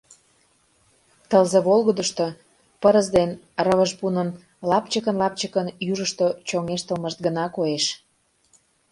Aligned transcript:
Тылзе 1.29 1.59
волгыдышто 1.67 2.27
пырыс 2.81 3.07
ден 3.15 3.29
рывыж 3.65 3.91
пунын 3.99 4.29
лапчыкын-лапчыкын 4.69 5.67
южышто 5.91 6.27
чоҥештылмышт 6.47 7.19
гына 7.25 7.45
коеш. 7.55 7.85